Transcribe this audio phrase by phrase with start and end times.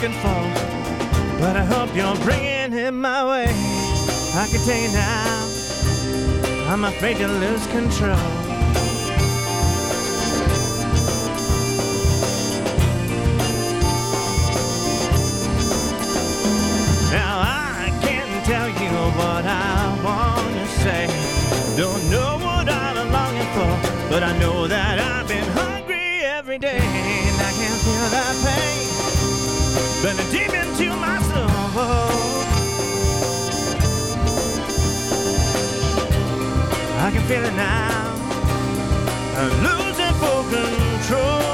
[0.00, 0.42] looking for,
[1.38, 3.44] but I hope you're bringing it my way.
[4.34, 8.16] I can tell you now, I'm afraid to lose control.
[17.12, 21.08] Now I can't tell you what I want to say.
[21.76, 25.29] Don't know what I'm longing for, but I know that I've
[30.02, 31.46] burning deep into my soul.
[36.98, 38.00] I can feel it now.
[39.36, 41.50] I'm losing full control.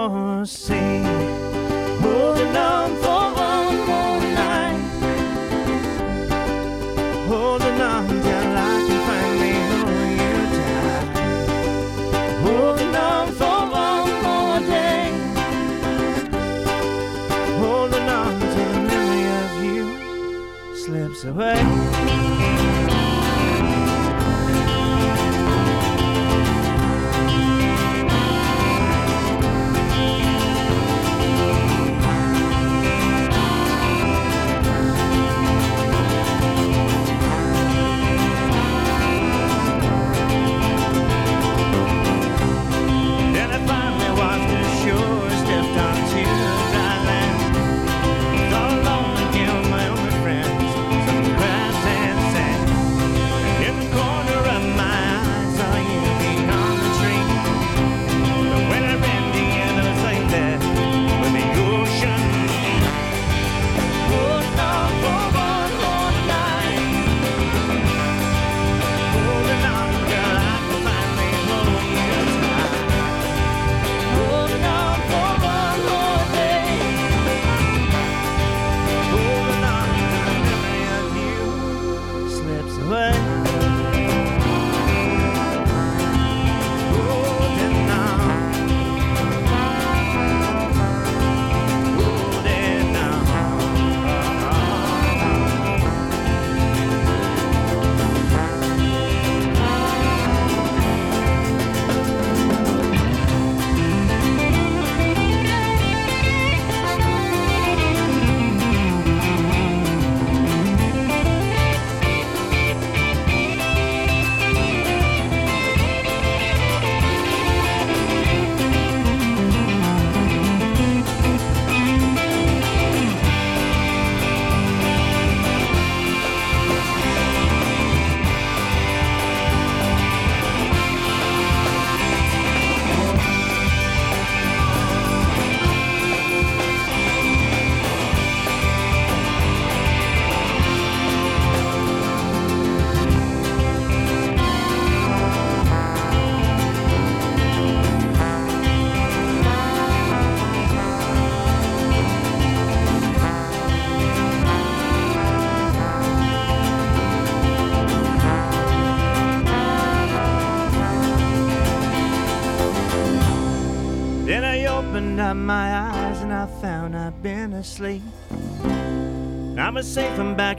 [0.00, 1.19] See.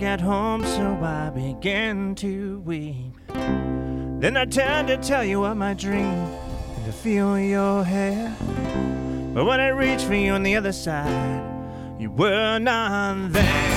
[0.03, 3.13] at home, so I began to weep.
[3.27, 8.35] Then I tried to tell you of my dream and to feel your hair.
[9.33, 11.43] But when I reached for you on the other side,
[11.99, 13.70] you were not there.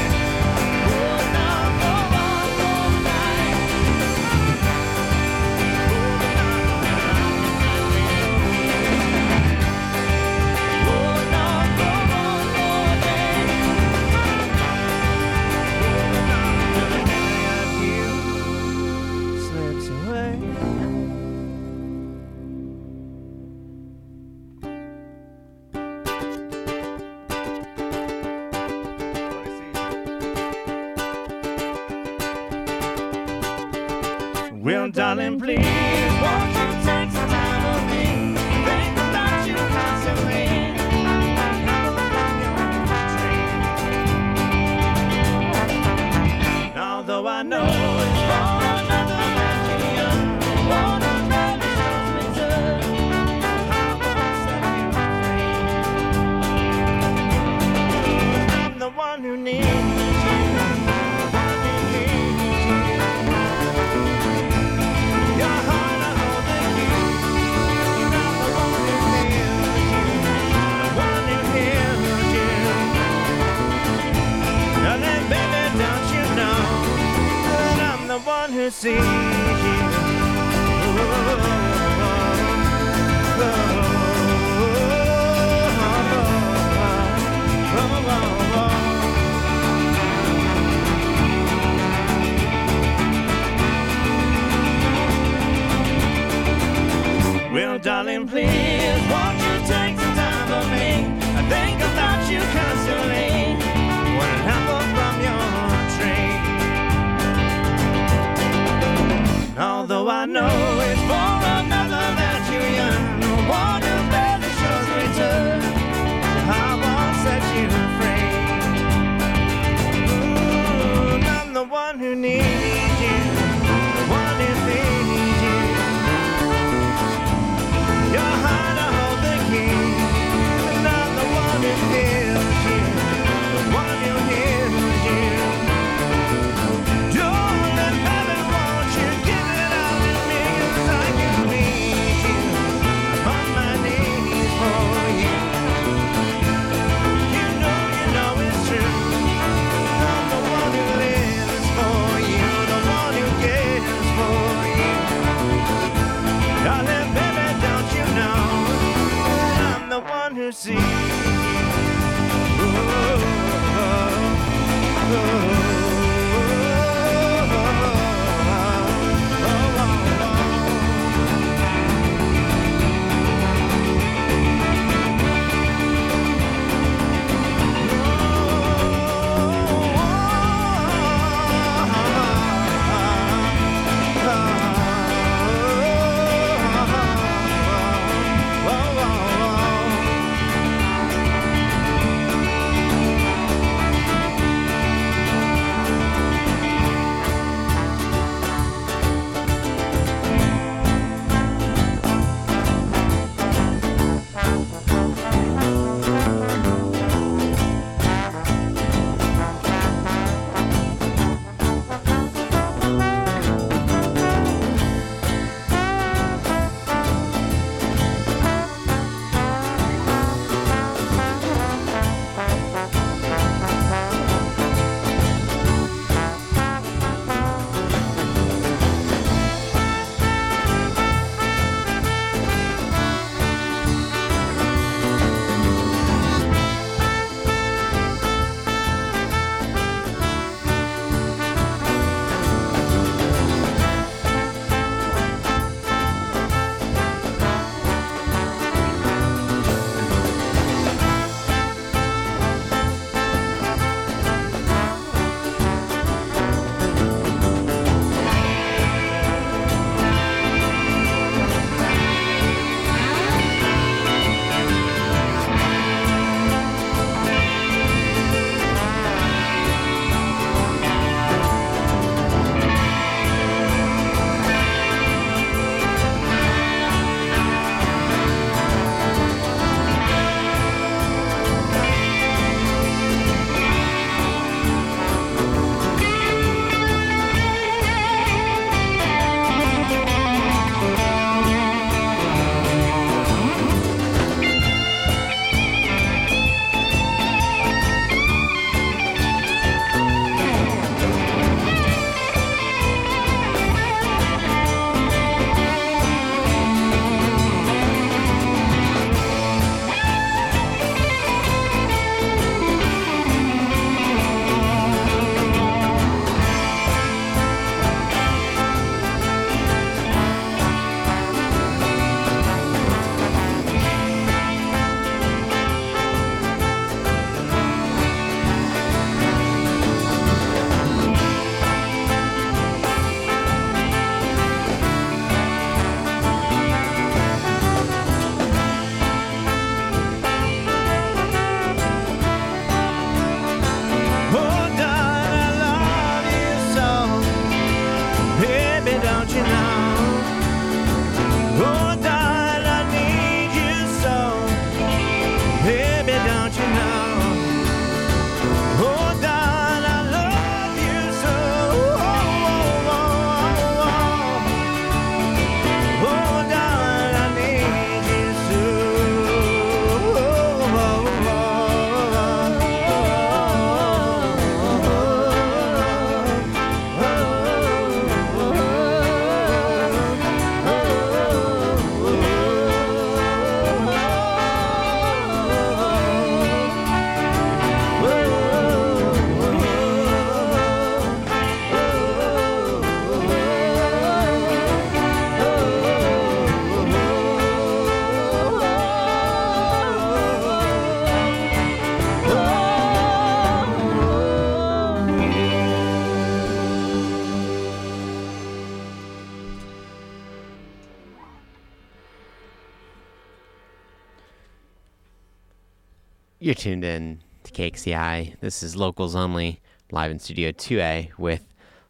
[416.55, 418.39] You're tuned in to KXCI.
[418.39, 421.45] This is Locals Only, live in Studio 2A with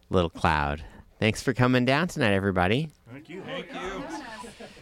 [0.09, 0.83] Little Cloud.
[1.19, 2.89] Thanks for coming down tonight, everybody.
[3.11, 3.43] Thank you.
[3.43, 4.03] Thank you.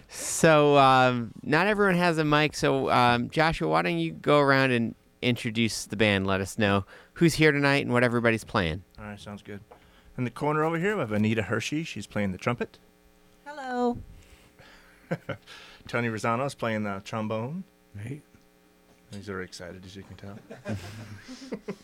[0.07, 4.71] So, um, not everyone has a mic, so um, Joshua, why don't you go around
[4.71, 6.27] and introduce the band?
[6.27, 6.85] Let us know
[7.15, 8.83] who's here tonight and what everybody's playing.
[8.97, 9.59] All right, sounds good.
[10.17, 11.83] In the corner over here, we have Anita Hershey.
[11.83, 12.79] She's playing the trumpet.
[13.45, 13.97] Hello.
[15.89, 17.65] Tony Rosano is playing the trombone.
[17.93, 18.21] Right.
[19.15, 20.37] He's very excited, as you can tell.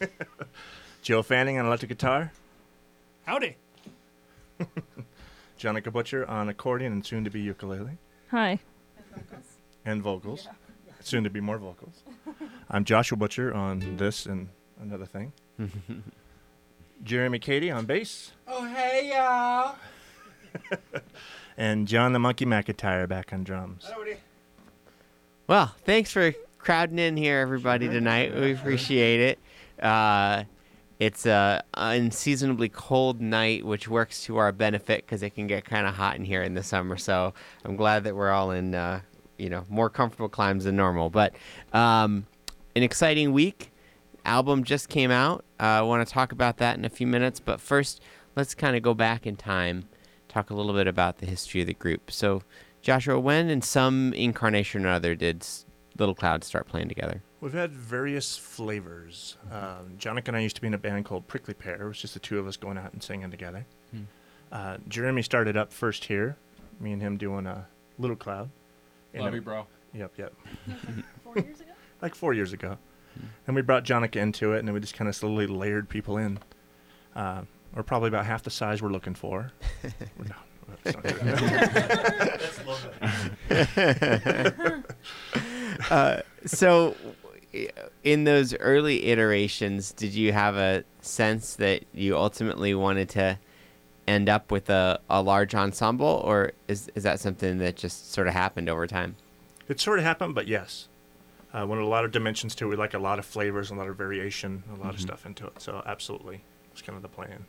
[1.02, 2.32] Joe Fanning on electric guitar.
[3.26, 3.56] Howdy.
[5.60, 7.98] Jonica Butcher on accordion and soon to be ukulele
[8.32, 8.60] Hi.
[9.86, 10.48] and vocals.
[11.02, 12.04] soon to be more vocals.
[12.70, 14.50] I'm Joshua Butcher on this and
[14.82, 15.32] another thing.
[17.04, 18.32] Geremy Cady on bass.
[18.48, 19.76] Oh, hey, y'all.
[21.58, 23.86] and John the Monkey McIntyre back on drums.
[23.90, 24.16] Howdy.
[25.48, 26.34] Well, thanks for
[26.70, 28.32] crowding in here, everybody, tonight.
[28.40, 29.84] We appreciate it.
[29.84, 30.44] Uh,
[31.00, 35.88] it's a unseasonably cold night, which works to our benefit because it can get kind
[35.88, 36.96] of hot in here in the summer.
[36.96, 37.34] So
[37.66, 39.02] I'm glad that we're all in, uh,
[39.40, 41.10] you know, more comfortable climes than normal.
[41.10, 41.34] But
[41.74, 42.28] um,
[42.76, 43.72] an exciting week.
[44.24, 45.46] Album just came out.
[45.60, 47.40] Uh, I want to talk about that in a few minutes.
[47.40, 48.00] But first,
[48.36, 49.90] let's kind of go back in time,
[50.28, 52.12] talk a little bit about the history of the group.
[52.12, 52.44] So,
[52.84, 55.44] Joshua, when in some incarnation or other did
[56.00, 57.22] Little Cloud start playing together?
[57.42, 59.38] We've had various flavors.
[59.52, 61.84] Um, Jonik and I used to be in a band called Prickly Pear.
[61.84, 63.66] It was just the two of us going out and singing together.
[63.92, 64.02] Hmm.
[64.52, 66.36] Uh, Geremy started up first here,
[66.80, 68.50] me and him doing a Little Cloud.
[69.14, 69.68] And Love then- you, bro.
[69.94, 70.34] Yep, yep.
[71.24, 71.72] Four years ago?
[72.02, 72.78] Like four years ago.
[73.46, 76.16] And we brought Jonica into it, and then we just kind of slowly layered people
[76.18, 76.40] in.
[77.14, 77.42] Uh,
[77.76, 79.52] we're probably about half the size we're looking for.
[80.18, 80.36] no,
[80.82, 81.04] that's not
[84.56, 84.84] true.
[85.90, 86.96] Uh, so,
[88.04, 93.40] in those early iterations, did you have a sense that you ultimately wanted to
[94.08, 98.28] end up with a, a large ensemble, or is, is that something that just sort
[98.28, 99.16] of happened over time?
[99.68, 100.88] It sort of happened, but yes.
[101.54, 102.70] Uh, wanted a lot of dimensions to it.
[102.70, 105.02] We like a lot of flavors, a lot of variation, a lot of Mhm.
[105.02, 105.60] stuff into it.
[105.62, 107.46] So absolutely, it's kind of the plan.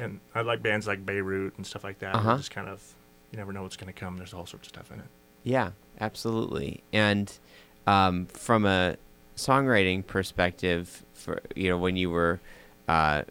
[0.00, 2.14] And I like bands like Beirut and stuff like that.
[2.16, 2.36] Uh-huh.
[2.36, 2.82] Just kind of,
[3.30, 4.16] you never know what's going to come.
[4.16, 5.06] There's all sorts of stuff in it.
[5.42, 6.82] Yeah, absolutely.
[6.92, 7.32] And
[7.86, 8.96] um, from a
[9.36, 12.40] songwriting perspective, for you know, when you were
[12.88, 13.22] uh,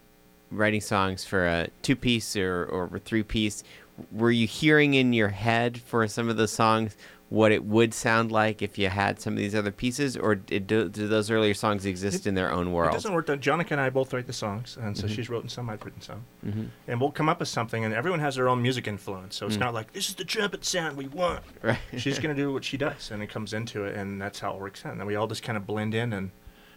[0.52, 3.64] writing songs for a two-piece or or a three-piece,
[4.12, 6.96] were you hearing in your head for some of the songs
[7.32, 10.68] what it would sound like if you had some of these other pieces, or did
[10.68, 12.90] do, do those earlier songs exist It- in their own world?
[12.92, 13.26] It doesn't work.
[13.28, 15.16] That Jonica and I both write the songs, and so Mhm.
[15.16, 17.86] she's written some, I've written some, hmm and we'll come up with something.
[17.86, 19.62] And everyone has their own music influence, so it's Mm.
[19.62, 21.42] not like this is the trumpet sound we want.
[21.64, 21.80] Right.
[21.98, 24.54] She's going to do what she does, and it comes into it, and that's how
[24.56, 24.92] it works out.
[24.92, 26.32] And then we all just kind of blend in and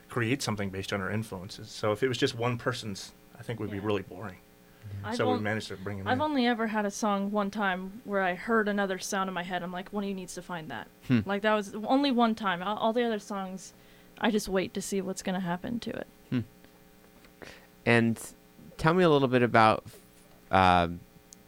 [0.09, 1.69] create something based on our influences.
[1.69, 4.37] So if it was just one person's, I think would be really boring.
[5.05, 6.23] I've, so we on- managed to bring it I've in.
[6.23, 9.63] only ever had a song one time where I heard another sound in my head.
[9.63, 10.87] I'm like, one of you needs to find that.
[11.09, 11.21] Hmm.
[11.27, 12.63] Like that was only one time.
[12.63, 13.75] All, all the other songs,
[14.19, 16.07] I just wait to see what's gonna happen to it.
[17.87, 18.19] And
[18.79, 19.85] tell me a little bit about
[20.51, 21.01] um,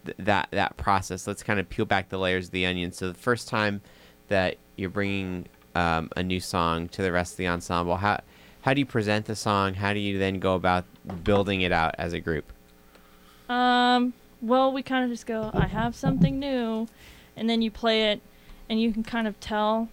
[0.04, 1.26] th- that that process.
[1.26, 2.92] Let's kind of peel back the layers of the onion.
[2.92, 3.80] So the first time
[4.28, 8.20] that you're bringing um, a new song to the rest of the ensemble, how
[8.62, 9.74] how do you present the song?
[9.74, 10.84] How do you then go about
[11.24, 12.52] building it out as a group?
[13.48, 16.88] Um, well, we kind of just go, I have something new,
[17.36, 18.20] and then you play it,
[18.68, 19.88] and you can kind of tell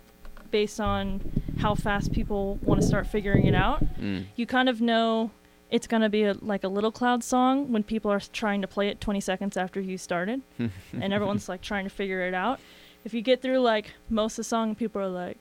[0.52, 1.20] based on
[1.60, 3.84] how fast people want to start figuring it out.
[3.96, 4.26] Mm.
[4.36, 5.32] You kind of know
[5.72, 8.90] it's gonna be a, like a Little Cloud song when people are trying to play
[8.90, 12.60] it 20 seconds after you started, and everyone's like trying to figure it out.
[13.06, 15.38] If you get through like most of the song, people are like,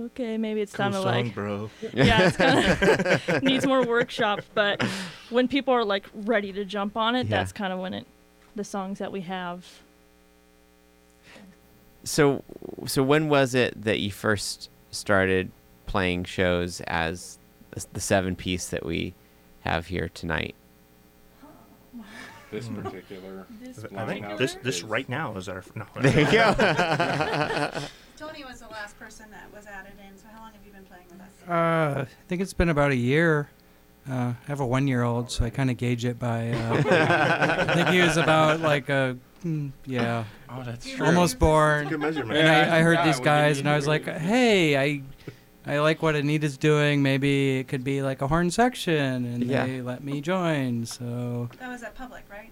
[0.00, 1.70] okay, maybe it's cool time to song, like bro.
[1.92, 2.64] yeah, it's kind
[3.28, 4.40] of needs more workshop.
[4.54, 4.82] But
[5.30, 7.38] when people are like ready to jump on it, Yeah.
[7.38, 8.06] that's kind of when it,
[8.56, 9.64] the songs that we have.
[12.04, 12.42] So
[12.86, 15.50] so when was it that you first started
[15.86, 17.38] playing shows as
[17.72, 19.14] the, the seven piece that we
[19.60, 20.54] have here tonight?
[22.50, 23.46] This particular.
[23.96, 25.86] I think this this right now is our no.
[26.00, 27.70] There you go.
[28.20, 30.14] Tony was the last person that was added in.
[30.18, 31.48] So how long have you been playing with us?
[31.48, 33.48] Uh, I think it's been about a year.
[34.08, 36.50] Uh, I have a one-year-old, so I kind of gauge it by.
[36.50, 36.82] Uh,
[37.70, 41.06] I think he was about like a, mm, yeah, Oh, that's true.
[41.06, 41.88] almost born.
[41.88, 42.36] Good measurement.
[42.38, 45.02] And I, I heard yeah, these we guys, need and I was like, hey, I,
[45.66, 47.02] I like what Anita's doing.
[47.02, 49.64] Maybe it could be like a horn section, and Yeah.
[49.64, 50.84] they let me join.
[50.84, 52.50] So That was at public, right?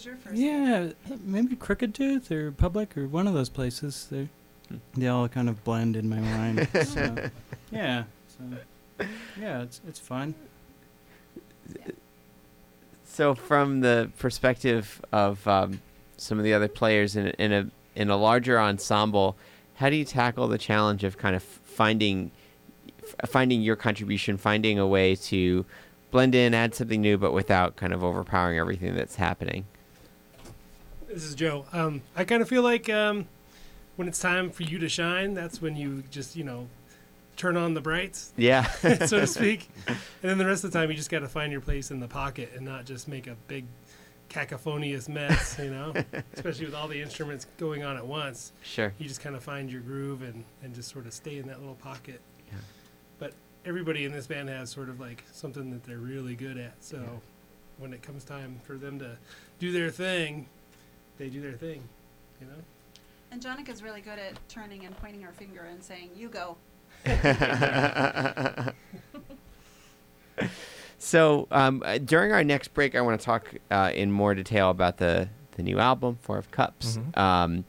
[0.00, 0.36] Was your first?
[0.36, 0.90] yeah,
[1.22, 4.06] maybe Crooked Tooth or Public or one of those places.
[4.10, 4.28] They,
[4.68, 4.76] Hmm.
[4.94, 6.68] they all kind of blend in my mind.
[6.86, 7.28] So,
[7.72, 8.04] yeah.
[8.28, 9.06] So,
[9.38, 10.34] yeah, it's it's fun.
[13.04, 15.80] So, from the perspective of um,
[16.16, 19.36] some of the other players in a, in a in a larger ensemble,
[19.74, 22.30] how do you tackle the challenge of kind of finding
[23.26, 25.66] finding your contribution, finding a way to
[26.12, 29.64] blend in, add something new, but without kind of overpowering everything that's happening?
[31.12, 31.64] This is Joe.
[31.72, 33.26] Um, I kind of feel like um,
[33.96, 36.68] when it's time for you to shine, that's when you just, you know,
[37.36, 38.70] turn on the brights, Yeah.
[38.70, 39.68] so to speak.
[39.88, 41.98] And then the rest of the time, you just got to find your place in
[41.98, 43.64] the pocket and not just make a big
[44.28, 45.92] cacophonious mess, you know,
[46.34, 48.52] especially with all the instruments going on at once.
[48.62, 48.92] Sure.
[49.00, 51.58] You just kind of find your groove and, and just sort of stay in that
[51.58, 52.20] little pocket.
[52.46, 52.58] Yeah.
[53.18, 53.32] But
[53.66, 56.74] everybody in this band has sort of like something that they're really good at.
[56.78, 57.20] So
[57.78, 59.16] when it comes time for them to
[59.58, 60.46] do their thing,
[61.20, 61.82] they do their thing,
[62.40, 62.54] you know?
[63.30, 66.56] And Jonica's really good at turning and pointing her finger and saying, "You go."
[70.98, 74.70] so um, uh, during our next break, I want to talk uh, in more detail
[74.70, 76.96] about the the new album, Four of Cups.
[76.96, 77.16] Mhm.
[77.16, 77.64] Um,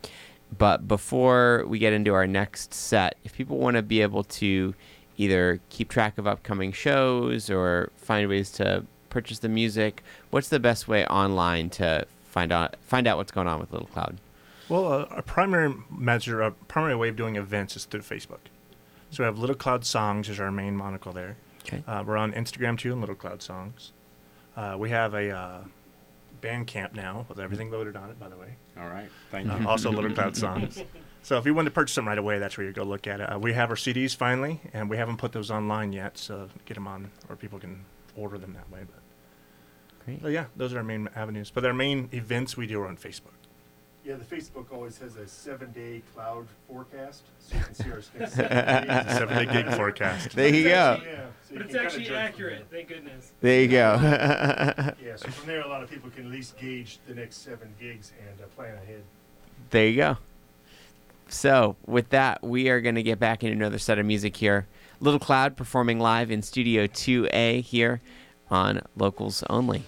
[0.58, 4.74] but before we get into our next set, if people want to be able to
[5.18, 10.60] either keep track of upcoming shows or find ways to purchase the music, what's the
[10.60, 14.18] best way online to find out find out what's going on with Little Cloud?
[14.70, 18.40] Well, uh, our primary measure, our primary way of doing events is through Facebook.
[19.10, 21.36] So we have Little Cloud Songs is our main monocle there.
[21.66, 21.84] Okay.
[21.86, 23.92] Uh, we're on Instagram too, and Little Cloud Songs.
[24.56, 25.60] Uh, we have a uh,
[26.42, 28.56] Bandcamp now with everything loaded on it, by the way.
[28.80, 29.10] All right.
[29.30, 29.68] Thank Uh, you.
[29.68, 30.82] also Little Cloud Songs.
[31.24, 33.20] So if you want to purchase them right away, that's where you go look at
[33.20, 33.26] it.
[33.26, 36.74] Uh, we have our CDs finally, and we haven't put those online yet, so get
[36.76, 37.84] them on, or people can
[38.16, 38.80] order them that way.
[38.86, 39.01] But,
[40.06, 40.22] Great.
[40.22, 41.52] but yeah, those are our main avenues.
[41.54, 43.34] But our main events we do are on Facebook.
[44.04, 48.34] Yeah, the Facebook always has a seven-day cloud forecast, so you can see our next
[48.34, 49.06] seven days.
[49.18, 50.36] Seven day gig forecast.
[50.36, 50.70] There you go.
[50.94, 53.32] actually- Yeah, so you But it's can kinda actually judge from accurate, thank goodness.
[53.42, 53.98] There you go.
[54.00, 54.96] there.
[55.06, 57.76] Yeah, so from there, a lot of people can at least gauge the next seven
[57.80, 59.04] gigs and uh, plan ahead.
[59.70, 60.18] There you go.
[61.30, 64.66] So, with that, we are going to get back into another set of music here.
[65.00, 68.02] Little Cloud performing live in Studio 2A here
[68.52, 69.84] on Locals Only.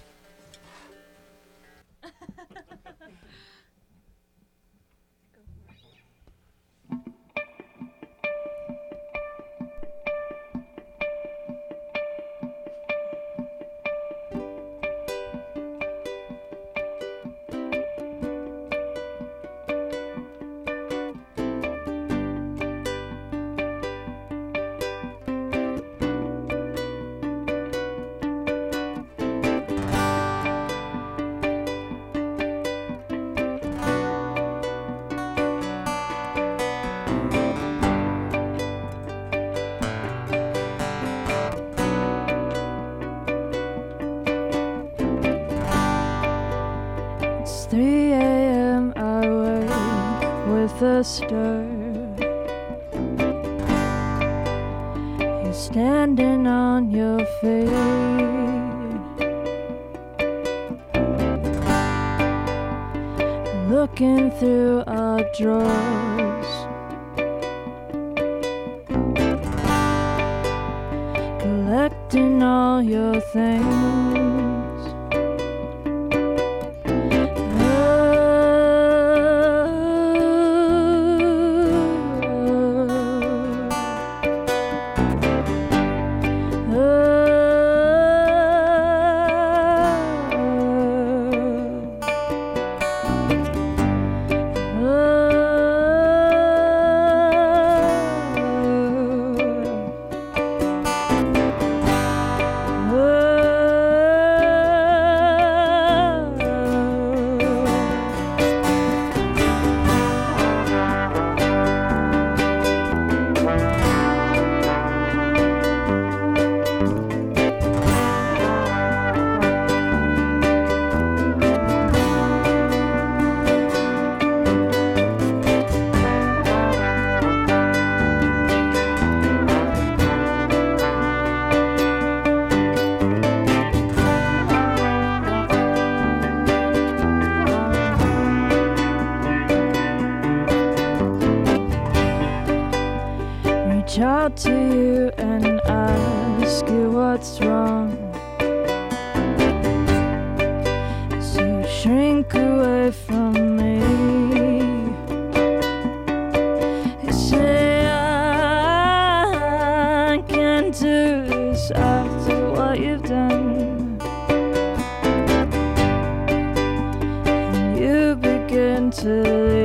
[168.90, 169.63] Begin to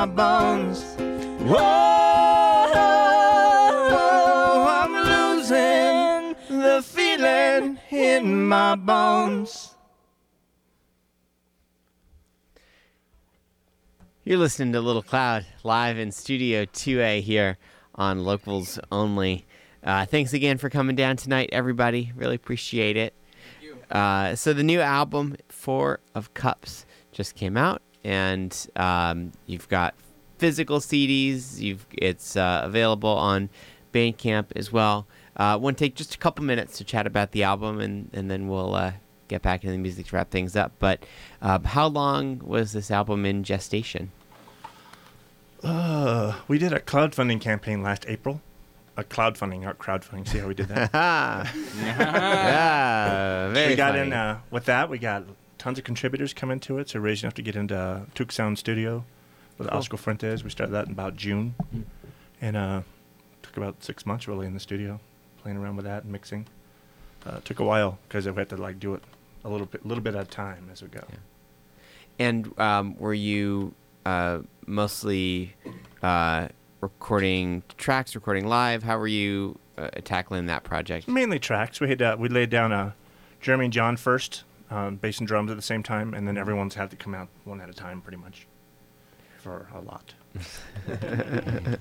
[0.00, 0.96] my bones.
[1.42, 2.64] Oh,
[4.66, 9.74] I'm losing the feeling in my bones.
[14.24, 17.58] You're listening to Little Cloud live in Studio 2A here
[17.94, 19.44] on Locals Only.
[19.84, 22.10] Uh, thanks again for coming down tonight, everybody.
[22.16, 23.12] Really appreciate it.
[23.90, 29.94] Uh, so the new album, Four of Cups, just came out and um, you've got
[30.38, 31.60] physical CDs.
[31.60, 33.48] You've it's uh, available on
[33.92, 35.06] Bandcamp as well.
[35.36, 38.30] Uh, want to take just a couple minutes to chat about the album, and and
[38.30, 38.92] then we'll uh,
[39.28, 40.72] get back into the music to wrap things up.
[40.78, 41.04] But
[41.40, 44.10] uh, how long was this album in gestation?
[45.62, 48.40] Uh, we did a crowdfunding campaign last April.
[48.96, 50.26] A crowdfunding, not crowdfunding.
[50.26, 50.90] See how we did that?
[51.76, 54.08] yeah, very we got funny.
[54.08, 54.90] in uh, with that.
[54.90, 55.24] We got
[55.60, 56.88] tons of contributors coming to it.
[56.88, 59.04] So we're raising enough to get into uh, Took Sound Studio
[59.58, 59.78] with Cool.
[59.78, 60.42] Oscar Fuentes.
[60.42, 61.84] We started that in about June, Mm.
[62.40, 62.80] and uh,
[63.42, 64.98] took about six months really in the studio,
[65.42, 66.46] playing around with that and mixing.
[67.26, 69.02] Uh, it took a while because we had to like do it
[69.44, 71.04] a little bit, little bit at a time as we go.
[71.10, 71.16] Yeah.
[72.18, 73.74] And um, were you
[74.06, 75.54] uh, mostly
[76.02, 76.48] uh,
[76.80, 78.82] recording tracks, recording live?
[78.82, 81.06] How were you uh, tackling that project?
[81.08, 81.80] Mainly tracks.
[81.80, 82.92] We had uh, we laid down uh,
[83.42, 86.74] Geremy and John first, um, bass and drums at the same time, and then everyone's
[86.74, 88.46] had to come out one at a time, pretty much,
[89.38, 90.14] for a lot.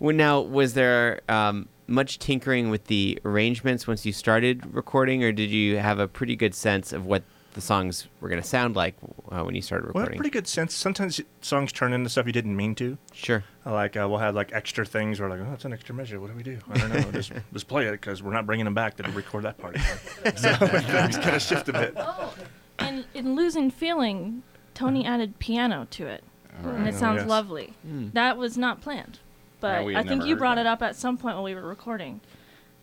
[0.00, 5.32] well, now, was there um, much tinkering with the arrangements once you started recording, or
[5.32, 7.24] did you have a pretty good sense of what
[7.54, 8.94] the songs were going to sound like
[9.30, 9.94] uh, when you started recording.
[9.94, 10.18] Well, recording?
[10.18, 10.74] pretty good sense.
[10.74, 12.98] Sometimes songs turn into stuff you didn't mean to.
[13.12, 13.42] Sure.
[13.64, 15.20] Like uh, we'll have like extra things.
[15.20, 16.20] We're like, oh, it's an extra measure.
[16.20, 16.58] What do we do?
[16.70, 17.12] I don't know.
[17.12, 19.76] just just play it because we're not bringing them back to record that part.
[19.76, 20.36] again.
[20.36, 21.94] so things kind of shift a bit.
[21.96, 22.34] Oh,
[22.78, 24.42] and in Losing Feeling,
[24.74, 26.22] Tony added piano to it,
[26.62, 27.28] and it Oh, sounds yes.
[27.28, 27.74] lovely.
[27.82, 28.10] Hmm.
[28.12, 29.18] That was not planned,
[29.60, 30.62] but we I think you brought that.
[30.62, 32.20] it up at some point when we were recording,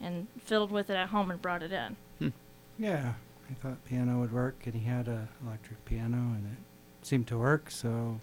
[0.01, 2.33] and fiddled with it at home and brought it in.
[2.77, 3.13] Yeah,
[3.49, 7.37] I thought piano would work, and he had a electric piano, and it seemed to
[7.37, 7.69] work.
[7.69, 8.19] So,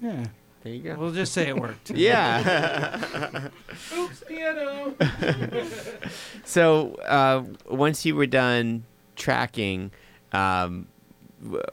[0.00, 0.26] yeah,
[0.62, 0.96] There you go.
[0.98, 1.90] we'll just say it worked.
[1.94, 3.48] yeah.
[3.96, 4.94] Oops, piano.
[6.44, 8.84] so uh, once you were done
[9.16, 9.90] tracking,
[10.32, 10.88] um,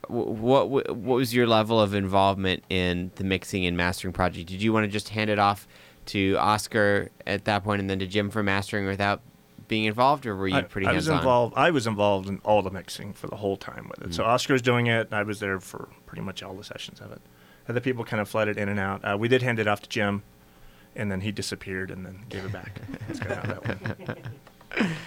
[0.07, 4.47] what what was your level of involvement in the mixing and mastering project?
[4.47, 5.67] Did you want to just hand it off
[6.07, 9.21] to Oscar at that point, and then to Jim for mastering without
[9.67, 11.17] being involved, or were you pretty I was hands-on?
[11.17, 11.53] involved.
[11.57, 14.13] I was involved in all the mixing for the whole time with it.
[14.13, 14.27] So Mm.
[14.27, 15.09] Oscar's doing it.
[15.11, 17.21] I was there for pretty much all the sessions of it.
[17.69, 19.01] Other people kind of flooded in and out.
[19.03, 20.23] Uh, we did hand it off to Jim,
[20.95, 22.79] and then he disappeared and then gave it back.
[23.07, 24.17] That's kind of how that went.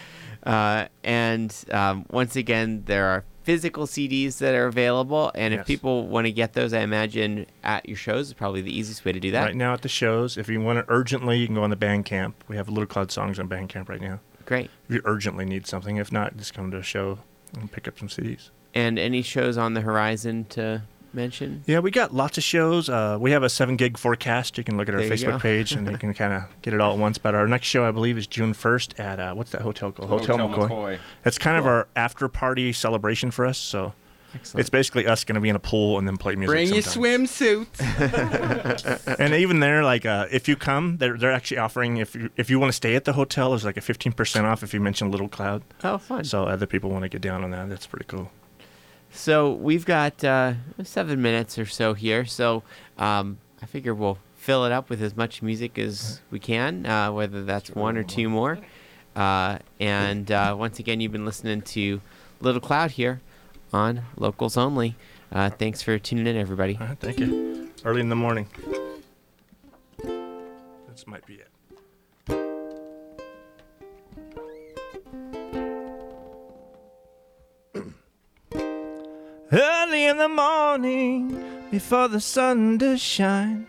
[0.43, 5.67] Uh, and um, once again, there are physical CDs that are available, and if Yes.
[5.67, 9.13] people want to get those, I imagine at your shows is probably the easiest way
[9.13, 9.45] to do that.
[9.45, 11.77] Right now at the shows, if you want it urgently, you can go on the
[11.77, 12.33] Bandcamp.
[12.49, 14.21] We have Little Cloud songs on Bandcamp right now.
[14.51, 14.69] Great.
[14.89, 17.21] If you urgently need something, if not, just come to a show
[17.57, 18.51] and pick up some CDs.
[18.75, 20.83] And any shows on the horizon to
[21.13, 21.63] mention?
[21.69, 22.89] Yeah, we got lots of shows.
[22.89, 24.59] Uh, we have a seven gig forecast.
[24.59, 26.81] You can look at our There Facebook page and you can kind of get it
[26.81, 27.17] all at once.
[27.17, 30.09] But our next show, I believe, is June 1st at uh, what's that hotel called?
[30.09, 30.99] Hotel, McCoy.
[31.25, 33.57] It's kind of our after party celebration for us.
[33.57, 33.93] So
[34.35, 34.61] Excellent.
[34.61, 36.53] it's basically us going to be in a pool and then play music.
[36.53, 37.33] Bring your sometimes.
[37.33, 39.17] swimsuits.
[39.19, 42.51] and even there, like uh, if you come, they're they're actually offering if you if
[42.51, 45.11] you want to stay at the hotel, there's like a 15% off if you mention
[45.11, 45.63] Little Cloud.
[45.85, 46.25] oh, fun.
[46.25, 47.69] So other people want to get down on that.
[47.69, 48.31] That's pretty cool.
[49.13, 50.55] So we've got uh,
[50.85, 52.25] seven minutes or so here.
[52.25, 52.63] So
[52.99, 57.13] um, I figure we'll fill it up with as much music as we can, uh,
[57.13, 58.59] whether that's one or two more.
[59.17, 62.01] Uh, and uh, once again, you've been listening to
[62.41, 63.21] Little Cloud here
[63.73, 64.97] on Locals Only.
[65.33, 66.77] Uh, thanks for tuning in, everybody.
[66.81, 67.71] All right, thank you.
[67.85, 68.47] Early in the morning.
[69.99, 71.49] This might be it.
[79.53, 83.67] Early in the morning, before the sun does shine,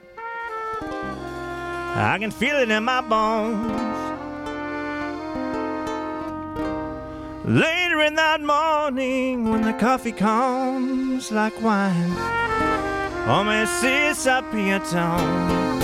[0.81, 4.10] I can feel it in my bones.
[7.51, 12.13] Later in that morning, when the coffee comes like wine,
[13.27, 15.81] oh, may see happy tone.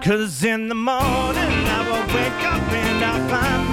[0.00, 3.69] Cause in the morning, I will wake up and I'll find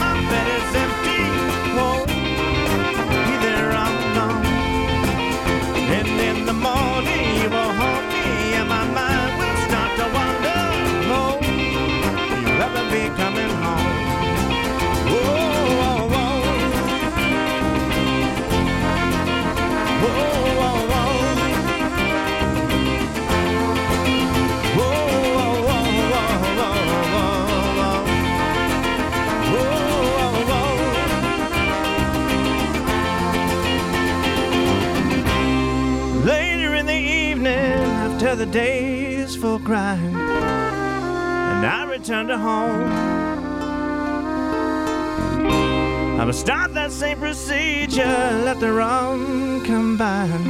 [46.38, 48.06] start that same procedure,
[48.46, 50.44] let the rum combine,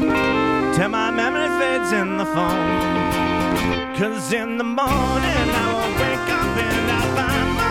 [0.76, 3.96] till my memory fades in the phone.
[3.96, 7.67] Cause in the morning I will wake up and I'll find